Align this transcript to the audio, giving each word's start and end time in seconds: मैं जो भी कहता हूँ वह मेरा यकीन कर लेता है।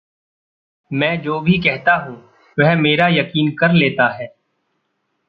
मैं 0.91 1.21
जो 1.21 1.39
भी 1.39 1.57
कहता 1.57 1.95
हूँ 1.95 2.15
वह 2.59 2.75
मेरा 2.75 3.07
यकीन 3.07 3.51
कर 3.51 3.73
लेता 3.73 4.07
है। 4.13 4.27